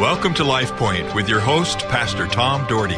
[0.00, 2.94] Welcome to Life Point with your host, Pastor Tom Dougherty.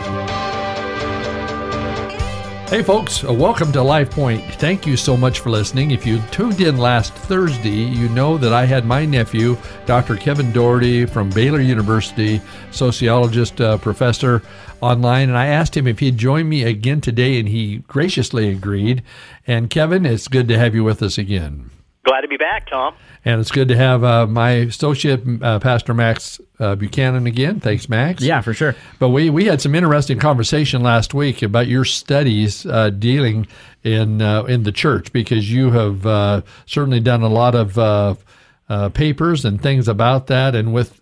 [2.70, 4.44] Hey, folks, uh, welcome to Life Point.
[4.54, 5.90] Thank you so much for listening.
[5.90, 10.14] If you tuned in last Thursday, you know that I had my nephew, Dr.
[10.14, 14.40] Kevin Dougherty from Baylor University, sociologist, uh, professor,
[14.80, 19.02] online, and I asked him if he'd join me again today, and he graciously agreed.
[19.44, 21.72] And Kevin, it's good to have you with us again.
[22.04, 22.94] Glad to be back, Tom.
[23.24, 27.60] And it's good to have uh, my associate, uh, Pastor Max uh, Buchanan, again.
[27.60, 28.24] Thanks, Max.
[28.24, 28.74] Yeah, for sure.
[28.98, 33.46] But we, we had some interesting conversation last week about your studies uh, dealing
[33.84, 37.78] in uh, in the church because you have uh, certainly done a lot of
[38.72, 40.54] uh, papers and things about that.
[40.54, 40.98] And with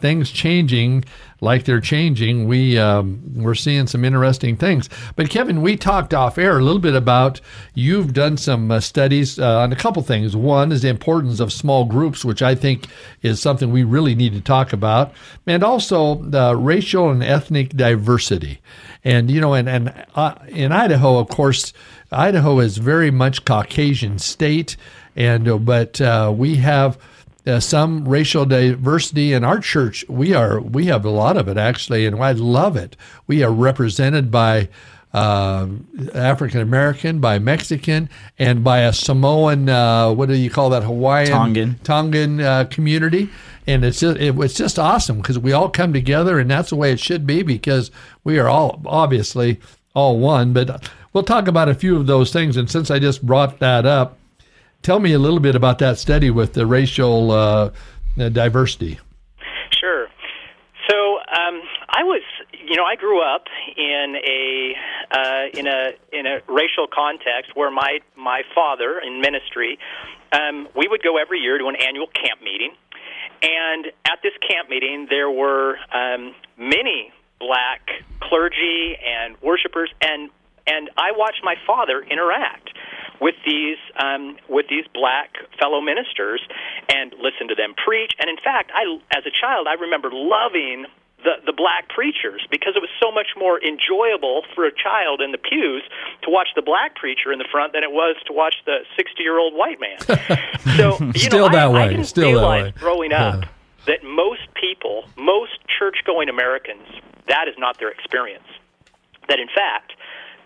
[0.00, 1.04] things changing
[1.40, 4.88] like they're changing, we um, we're seeing some interesting things.
[5.14, 7.40] But Kevin, we talked off air a little bit about
[7.72, 10.34] you've done some uh, studies uh, on a couple things.
[10.34, 12.88] One is the importance of small groups, which I think
[13.22, 15.12] is something we really need to talk about,
[15.46, 18.60] and also the racial and ethnic diversity.
[19.04, 21.72] And you know, and and uh, in Idaho, of course,
[22.10, 24.76] Idaho is very much Caucasian state
[25.16, 26.98] and uh, but uh, we have
[27.46, 30.04] uh, some racial diversity in our church.
[30.08, 32.96] We are we have a lot of it actually, and I love it.
[33.26, 34.68] We are represented by
[35.12, 35.68] uh,
[36.14, 39.68] African American, by Mexican, and by a Samoan.
[39.68, 40.82] Uh, what do you call that?
[40.82, 43.30] Hawaiian Tongan Tongan uh, community,
[43.66, 46.76] and it's just it, it's just awesome because we all come together, and that's the
[46.76, 47.90] way it should be because
[48.24, 49.60] we are all obviously
[49.94, 50.52] all one.
[50.52, 53.86] But we'll talk about a few of those things, and since I just brought that
[53.86, 54.18] up
[54.84, 57.70] tell me a little bit about that study with the racial uh,
[58.16, 59.00] diversity.
[59.70, 60.06] Sure.
[60.88, 63.46] So um, I was, you know, I grew up
[63.76, 64.74] in a
[65.10, 69.78] uh, in a in a racial context where my my father in ministry,
[70.32, 72.72] um, we would go every year to an annual camp meeting,
[73.42, 77.10] and at this camp meeting there were um, many
[77.40, 77.80] black
[78.20, 80.30] clergy and worshipers, and
[80.66, 82.73] and I watched my father interact
[83.20, 86.42] with these um, with these black fellow ministers
[86.92, 88.12] and listen to them preach.
[88.18, 88.84] And in fact, I
[89.16, 90.86] as a child, I remember loving
[91.24, 95.32] the, the black preachers because it was so much more enjoyable for a child in
[95.32, 95.82] the pews
[96.22, 99.22] to watch the black preacher in the front than it was to watch the 60
[99.22, 99.98] year old white man.
[100.76, 101.82] so, you Still know, that I, way.
[101.82, 102.80] I didn't Still realize that way.
[102.80, 103.44] growing up
[103.86, 106.86] that most people, most church going Americans,
[107.28, 108.44] that is not their experience.
[109.28, 109.92] That in fact,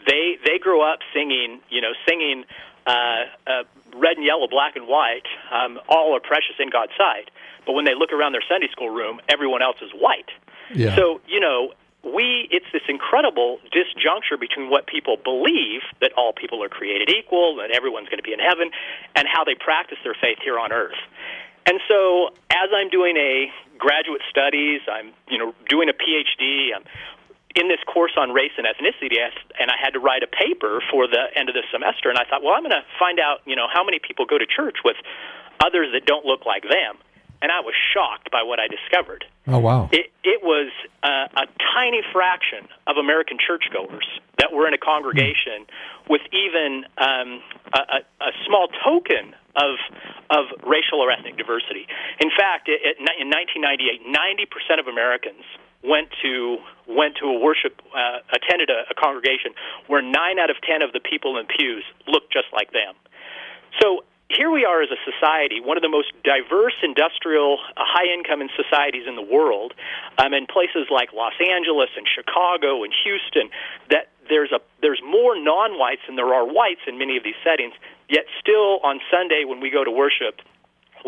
[0.08, 2.44] they they grew up singing, you know, singing
[2.86, 3.62] uh, uh,
[3.94, 7.30] red and yellow, black and white, um, all are precious in God's sight.
[7.66, 10.30] But when they look around their Sunday school room, everyone else is white.
[10.74, 10.96] Yeah.
[10.96, 16.62] So you know, we it's this incredible disjuncture between what people believe that all people
[16.64, 18.70] are created equal and everyone's going to be in heaven,
[19.14, 20.98] and how they practice their faith here on earth.
[21.66, 26.84] And so, as I'm doing a graduate studies, I'm you know doing a PhD, I'm
[27.58, 29.18] in this course on race and ethnicity,
[29.58, 32.08] and I had to write a paper for the end of the semester.
[32.08, 34.38] And I thought, well, I'm going to find out, you know, how many people go
[34.38, 34.96] to church with
[35.58, 37.02] others that don't look like them.
[37.40, 39.24] And I was shocked by what I discovered.
[39.46, 39.88] Oh wow!
[39.92, 40.74] It, it was
[41.06, 44.10] uh, a tiny fraction of American churchgoers
[44.42, 46.10] that were in a congregation mm.
[46.10, 47.38] with even um,
[47.70, 49.78] a, a, small token of
[50.34, 51.86] of racial or ethnic diversity.
[52.18, 55.46] In fact, it, it, in 1998, 90 percent of Americans
[55.82, 56.58] went to
[56.88, 59.52] went to a worship uh, attended a, a congregation
[59.86, 62.94] where nine out of ten of the people in pews looked just like them.
[63.80, 68.12] So here we are as a society, one of the most diverse industrial, uh, high
[68.12, 69.72] income societies in the world,
[70.18, 73.48] um, in places like Los Angeles and Chicago and Houston,
[73.88, 77.72] that there's a there's more non-whites than there are whites in many of these settings.
[78.08, 80.40] Yet still on Sunday when we go to worship,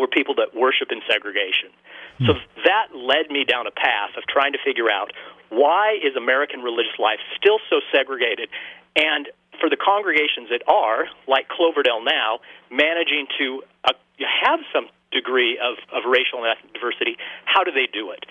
[0.01, 1.69] we're people that worship in segregation.
[2.25, 2.33] So
[2.65, 5.13] that led me down a path of trying to figure out
[5.49, 8.49] why is American religious life still so segregated
[8.95, 9.29] and
[9.59, 12.39] for the congregations that are, like Cloverdale now,
[12.69, 13.93] managing to uh,
[14.43, 18.25] have some degree of, of racial and ethnic diversity, how do they do it?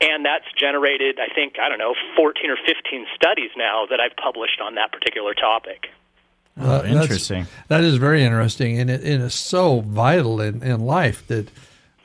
[0.00, 4.16] And that's generated, I think, I don't know, 14 or 15 studies now that I've
[4.16, 5.88] published on that particular topic.
[6.56, 7.46] Oh, interesting.
[7.68, 11.48] That is very interesting, and it, and it is so vital in, in life that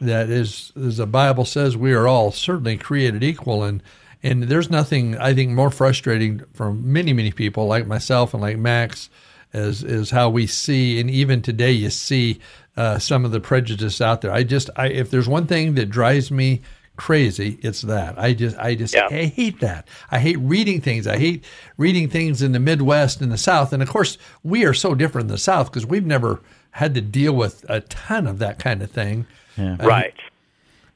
[0.01, 3.83] that is, as the Bible says, we are all certainly created equal, and
[4.23, 8.57] and there's nothing I think more frustrating for many many people like myself and like
[8.57, 9.09] Max,
[9.53, 12.39] as is how we see, and even today you see
[12.75, 14.31] uh, some of the prejudice out there.
[14.31, 16.61] I just, I if there's one thing that drives me
[16.99, 17.57] crazy.
[17.61, 18.19] It's that.
[18.19, 19.07] I just i just yeah.
[19.09, 19.87] i hate that.
[20.11, 21.07] I hate reading things.
[21.07, 21.45] I hate
[21.77, 23.71] reading things in the midwest and the south.
[23.71, 26.41] And of course we are so different in the south because we've never
[26.71, 29.25] had to deal with a ton of that kind of thing.
[29.57, 29.77] Yeah.
[29.79, 30.13] right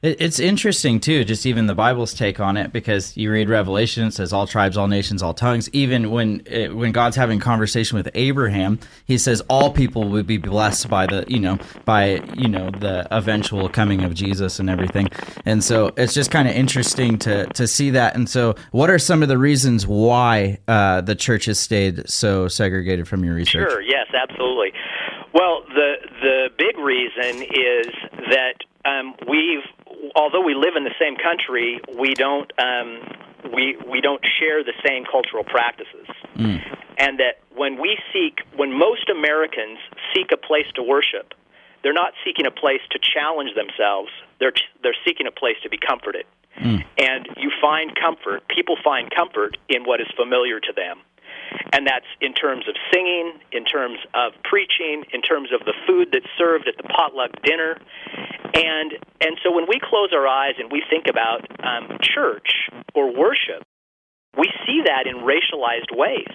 [0.06, 4.12] It's interesting too, just even the Bible's take on it, because you read Revelation, it
[4.12, 5.70] says all tribes, all nations, all tongues.
[5.70, 10.36] Even when it, when God's having conversation with Abraham, He says all people would be
[10.36, 15.08] blessed by the you know by you know the eventual coming of Jesus and everything.
[15.46, 18.14] And so it's just kind of interesting to to see that.
[18.14, 22.46] And so, what are some of the reasons why uh, the church has stayed so
[22.46, 23.70] segregated from your research?
[23.70, 23.80] Sure.
[23.80, 24.06] Yes.
[24.12, 24.72] Absolutely.
[25.32, 27.86] Well, the the big reason is
[28.28, 29.64] that um, we've
[30.14, 33.00] although we live in the same country, we don't um,
[33.52, 36.06] we we don't share the same cultural practices,
[36.36, 36.60] mm.
[36.98, 39.78] and that when we seek, when most Americans
[40.14, 41.34] seek a place to worship,
[41.82, 44.10] they're not seeking a place to challenge themselves.
[44.40, 44.52] They're
[44.82, 46.26] they're seeking a place to be comforted,
[46.58, 46.84] mm.
[46.98, 48.42] and you find comfort.
[48.48, 51.00] People find comfort in what is familiar to them
[51.72, 56.08] and that's in terms of singing, in terms of preaching, in terms of the food
[56.12, 57.78] that's served at the potluck dinner,
[58.54, 63.12] and and so when we close our eyes and we think about um, church or
[63.12, 63.66] worship,
[64.38, 66.32] we see that in racialized ways.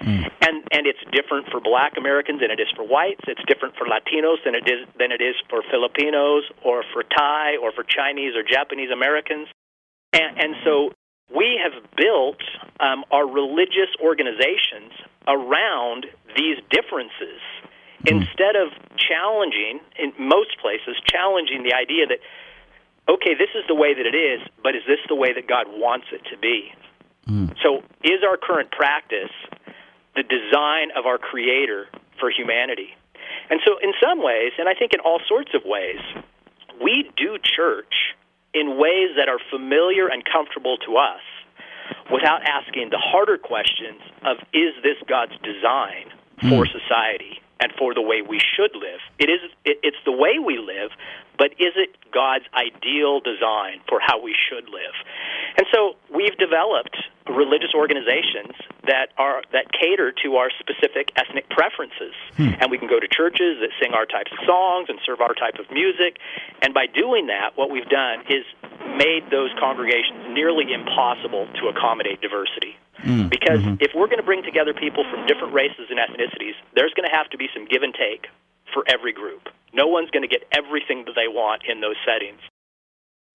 [0.00, 0.26] Mm.
[0.42, 3.22] And and it's different for Black Americans than it is for whites.
[3.28, 7.56] It's different for Latinos than it is than it is for Filipinos or for Thai
[7.62, 9.46] or for Chinese or Japanese Americans.
[10.12, 10.92] And, and so
[11.34, 12.42] we have built
[12.80, 14.92] um, our religious organizations
[15.26, 16.06] around
[16.36, 17.40] these differences.
[18.06, 22.18] Instead of challenging, in most places, challenging the idea that,
[23.08, 25.66] okay, this is the way that it is, but is this the way that God
[25.68, 26.72] wants it to be?
[27.28, 27.54] Mm.
[27.62, 29.30] So, is our current practice
[30.16, 31.86] the design of our Creator
[32.18, 32.94] for humanity?
[33.50, 36.00] And so, in some ways, and I think in all sorts of ways,
[36.82, 38.14] we do church
[38.54, 41.22] in ways that are familiar and comfortable to us
[42.10, 46.10] without asking the harder questions of is this God's design
[46.40, 46.72] for mm.
[46.72, 48.98] society and for the way we should live?
[49.18, 50.90] It is it, it's the way we live,
[51.38, 54.96] but is it God's ideal design for how we should live?
[55.56, 56.98] And so we've developed
[57.30, 58.58] religious organizations
[58.90, 62.18] that are that cater to our specific ethnic preferences.
[62.34, 62.58] Hmm.
[62.58, 65.34] And we can go to churches that sing our types of songs and serve our
[65.34, 66.18] type of music.
[66.62, 68.42] And by doing that, what we've done is
[68.98, 72.74] made those congregations nearly impossible to accommodate diversity.
[73.02, 73.30] Mm.
[73.30, 73.80] Because mm-hmm.
[73.80, 77.14] if we're going to bring together people from different races and ethnicities, there's going to
[77.14, 78.26] have to be some give and take
[78.72, 79.48] for every group.
[79.74, 82.40] No one's going to get everything that they want in those settings.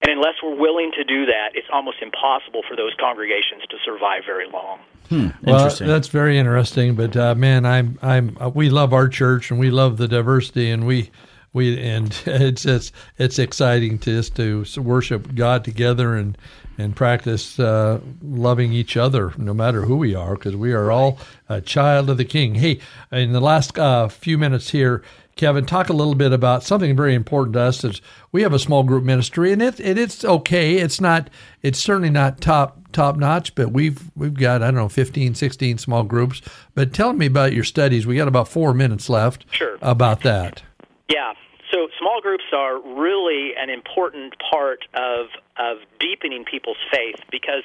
[0.02, 4.24] And unless we're willing to do that, it's almost impossible for those congregations to survive
[4.26, 4.80] very long.
[5.10, 6.96] Hmm, well, that's very interesting.
[6.96, 10.70] But uh, man, I'm I'm uh, we love our church and we love the diversity
[10.70, 11.10] and we
[11.54, 16.38] we and it's it's it's exciting to us to worship God together and
[16.78, 21.18] and practice uh, loving each other no matter who we are because we are all
[21.50, 22.56] a child of the King.
[22.56, 22.80] Hey,
[23.12, 25.02] in the last uh, few minutes here,
[25.36, 27.84] Kevin, talk a little bit about something very important to us.
[27.84, 28.02] Is
[28.32, 30.76] we have a small group ministry, and it, it it's okay.
[30.78, 31.30] It's not.
[31.62, 35.78] It's certainly not top top notch, but we've we've got I don't know 15, 16
[35.78, 36.42] small groups.
[36.74, 38.08] But tell me about your studies.
[38.08, 39.46] We got about four minutes left.
[39.52, 39.78] Sure.
[39.82, 40.64] About that.
[41.10, 41.34] Yeah.
[41.72, 45.28] So small groups are really an important part of
[45.58, 47.64] of deepening people's faith because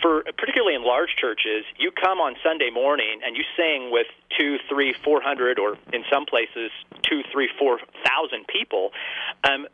[0.00, 4.06] for particularly in large churches, you come on Sunday morning and you sing with
[4.38, 6.70] two, three, four hundred, or in some places
[7.02, 8.92] two, three, four thousand people.
[9.44, 9.66] Um,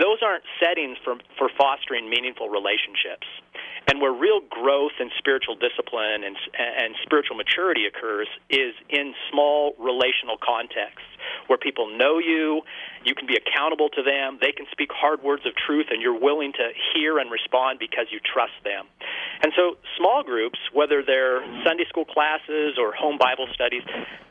[0.00, 3.26] those aren't settings for for fostering meaningful relationships.
[3.92, 9.76] And where real growth in spiritual discipline and, and spiritual maturity occurs is in small
[9.76, 11.04] relational contexts
[11.46, 12.62] where people know you,
[13.04, 16.18] you can be accountable to them, they can speak hard words of truth, and you're
[16.18, 18.88] willing to hear and respond because you trust them.
[19.42, 23.82] And so, small groups, whether they're Sunday school classes or home Bible studies,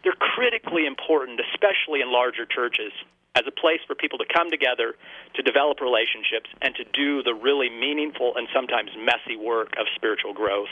[0.03, 2.93] they're critically important, especially in larger churches
[3.35, 4.95] as a place for people to come together
[5.35, 10.33] to develop relationships and to do the really meaningful and sometimes messy work of spiritual
[10.33, 10.69] growth.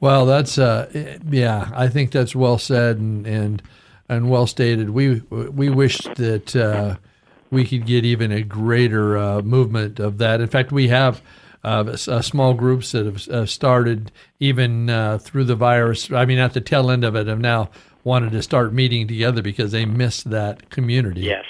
[0.00, 3.62] Well, that's uh, yeah, I think that's well said and and,
[4.08, 4.90] and well stated.
[4.90, 6.96] We we wish that uh,
[7.50, 10.40] we could get even a greater uh, movement of that.
[10.40, 11.22] In fact, we have.
[11.64, 16.10] Uh, uh, small groups that have uh, started even uh, through the virus.
[16.12, 17.70] I mean, at the tail end of it, have now
[18.08, 21.20] wanted to start meeting together because they missed that community.
[21.20, 21.44] Yes.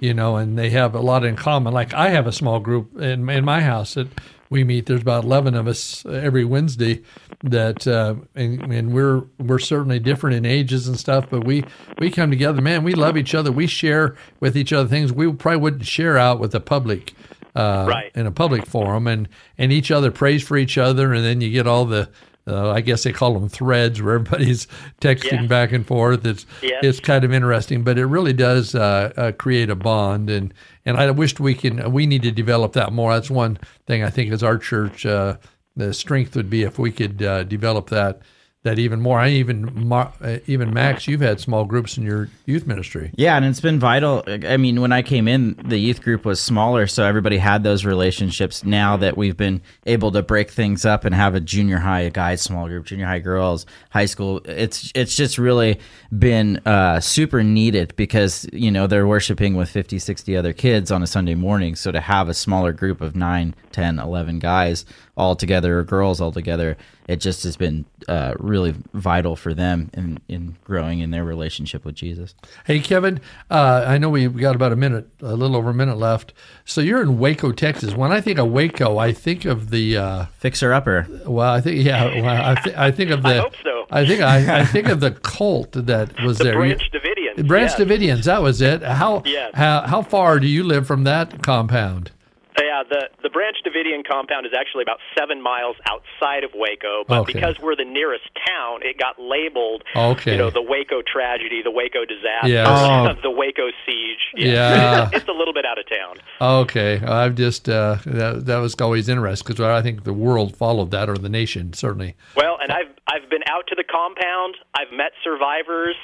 [0.00, 1.74] You know, and they have a lot in common.
[1.74, 4.08] Like I have a small group in in my house that
[4.48, 4.86] we meet.
[4.86, 7.02] There's about eleven of us every Wednesday.
[7.42, 11.64] That uh, and, and we're we're certainly different in ages and stuff, but we
[11.98, 12.62] we come together.
[12.62, 13.52] Man, we love each other.
[13.52, 17.12] We share with each other things we probably wouldn't share out with the public.
[17.56, 18.10] Uh, right.
[18.16, 21.50] in a public forum, and and each other prays for each other, and then you
[21.50, 22.08] get all the
[22.46, 24.66] uh, I guess they call them threads where everybody's
[25.00, 25.46] texting yeah.
[25.46, 26.26] back and forth.
[26.26, 30.52] It's it's kind of interesting, but it really does uh, uh, create a bond, and
[30.84, 33.12] and I wished we can we need to develop that more.
[33.14, 35.36] That's one thing I think as our church, uh,
[35.76, 38.20] the strength would be if we could uh, develop that
[38.64, 39.20] that even more.
[39.20, 43.10] I even uh, even Max, you've had small groups in your youth ministry.
[43.14, 44.24] Yeah, and it's been vital.
[44.26, 47.84] I mean, when I came in, the youth group was smaller, so everybody had those
[47.84, 48.64] relationships.
[48.64, 52.40] Now that we've been able to break things up and have a junior high guys
[52.40, 55.78] small group, junior high girls, high school, it's it's just really
[56.18, 61.02] been uh, super needed because you know they're worshiping with 50, 60 other kids on
[61.02, 61.76] a Sunday morning.
[61.76, 66.20] So to have a smaller group of 9, 10, 11 guys all together or girls
[66.20, 71.10] all together, it just has been uh, really vital for them in, in growing in
[71.10, 72.34] their relationship with Jesus.
[72.64, 73.20] Hey, Kevin,
[73.50, 76.32] uh, I know we've got about a minute, a little over a minute left.
[76.64, 77.94] So you're in Waco, Texas.
[77.94, 81.06] When I think of Waco, I think of the uh, fixer upper.
[81.26, 82.04] Well, I think yeah.
[82.22, 83.28] Well, I, th- I think of the.
[83.28, 83.86] I hope so.
[83.90, 86.54] I think I, I think of the cult that was the there.
[86.54, 87.46] Branch Davidians.
[87.46, 87.78] Branch yes.
[87.78, 88.24] Davidians.
[88.24, 88.82] That was it.
[88.82, 89.50] How Yes.
[89.54, 92.10] how how far do you live from that compound?
[92.58, 97.20] Yeah, the the Branch Davidian compound is actually about seven miles outside of Waco, but
[97.22, 97.32] Okay.
[97.34, 100.32] because we're the nearest town, it got labeled, Okay.
[100.32, 102.68] you know, the Waco tragedy, the Waco disaster, Yes.
[102.70, 103.12] Oh.
[103.22, 104.20] the Waco siege.
[104.36, 105.10] Yeah.
[105.12, 106.16] it's a little bit out of town.
[106.40, 110.90] Okay, I've just uh, that that was always interesting because I think the world followed
[110.92, 112.14] that or the nation certainly.
[112.36, 114.56] Well, and I've I've been out to the compound.
[114.74, 115.96] I've met survivors.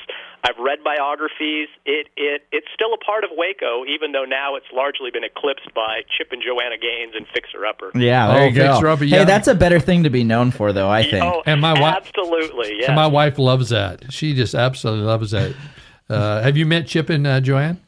[0.44, 1.68] I've read biographies.
[1.86, 5.72] It it it's still a part of Waco, even though now it's largely been eclipsed
[5.74, 7.90] by Chip and Joanna Gaines and Fixer Upper.
[7.94, 8.72] Yeah, Oh, there you go.
[8.74, 9.18] fixer upper, yeah.
[9.20, 10.90] Hey, that's a better thing to be known for, though.
[10.90, 11.24] I think.
[11.24, 12.86] Oh, And my wi- absolutely, Yeah.
[12.88, 14.12] And my wife loves that.
[14.12, 15.54] She just absolutely loves that.
[16.08, 17.80] Uh, have you met Chip and uh, Joanne?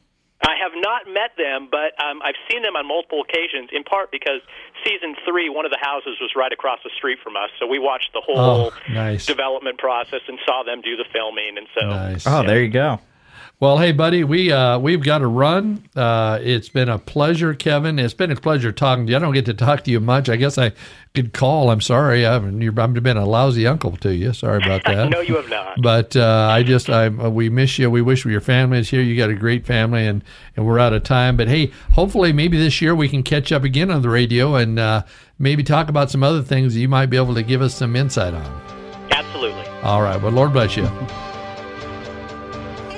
[1.16, 3.70] I have met them, but um, I've seen them on multiple occasions.
[3.72, 4.40] In part because
[4.84, 7.78] season three, one of the houses was right across the street from us, so we
[7.78, 9.26] watched the whole Oh, nice.
[9.26, 11.56] development process and saw them do the filming.
[11.58, 12.26] And so, Nice.
[12.26, 12.98] Oh, there you go.
[13.62, 15.88] Well, hey, buddy, we uh, we've got to run.
[15.94, 18.00] Uh, it's been a pleasure, Kevin.
[18.00, 19.16] It's been a pleasure talking to you.
[19.16, 20.28] I don't get to talk to you much.
[20.28, 20.72] I guess I
[21.14, 21.70] could call.
[21.70, 22.26] I'm sorry.
[22.26, 22.60] I haven't.
[22.60, 24.32] I've been a lousy uncle to you.
[24.32, 25.10] Sorry about that.
[25.12, 25.80] no, you have not.
[25.80, 27.88] But uh, I just, I we miss you.
[27.88, 29.00] We wish your family is here.
[29.00, 30.24] You got a great family, and
[30.56, 31.36] and we're out of time.
[31.36, 34.80] But hey, hopefully, maybe this year we can catch up again on the radio and
[34.80, 35.04] uh,
[35.38, 37.94] maybe talk about some other things that you might be able to give us some
[37.94, 38.62] insight on.
[39.12, 39.64] Absolutely.
[39.84, 40.20] All right.
[40.20, 40.90] Well, Lord bless you.